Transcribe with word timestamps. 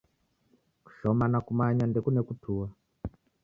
Kushoma 0.85 1.25
na 1.31 1.39
kumanya 1.45 1.83
ndekune 1.87 2.21
kutua 2.27 2.67